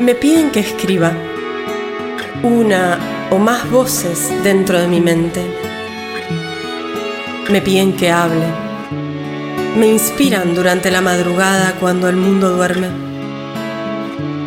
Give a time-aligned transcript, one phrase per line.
[0.00, 1.12] Me piden que escriba
[2.42, 5.42] una o más voces dentro de mi mente.
[7.50, 8.46] Me piden que hable.
[9.76, 12.88] Me inspiran durante la madrugada cuando el mundo duerme.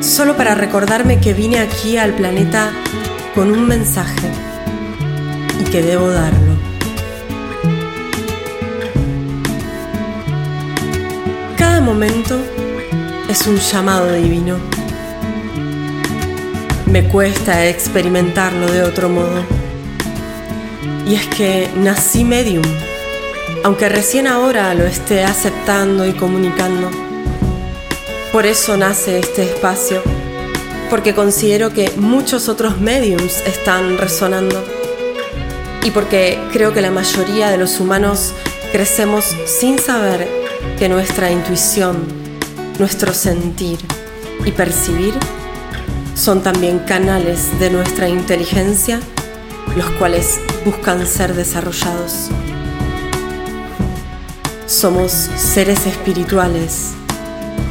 [0.02, 2.72] Solo para recordarme que vine aquí al planeta
[3.36, 4.28] con un mensaje
[5.62, 6.54] y que debo darlo.
[11.56, 12.40] Cada momento
[13.30, 14.83] es un llamado divino.
[16.86, 19.44] Me cuesta experimentarlo de otro modo.
[21.08, 22.64] Y es que nací medium,
[23.64, 26.90] aunque recién ahora lo esté aceptando y comunicando.
[28.32, 30.02] Por eso nace este espacio,
[30.90, 34.64] porque considero que muchos otros mediums están resonando
[35.84, 38.34] y porque creo que la mayoría de los humanos
[38.72, 40.28] crecemos sin saber
[40.80, 42.06] que nuestra intuición,
[42.80, 43.80] nuestro sentir
[44.46, 45.14] y percibir
[46.16, 49.00] son también canales de nuestra inteligencia,
[49.76, 52.30] los cuales buscan ser desarrollados.
[54.68, 56.92] Somos seres espirituales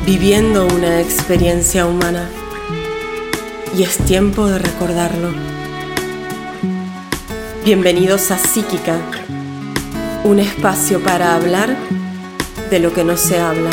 [0.07, 2.29] viviendo una experiencia humana
[3.77, 5.31] y es tiempo de recordarlo.
[7.65, 8.99] Bienvenidos a Psíquica,
[10.25, 11.77] un espacio para hablar
[12.71, 13.71] de lo que no se habla.